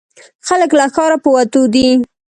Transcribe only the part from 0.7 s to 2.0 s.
له ښاره په وتو دي.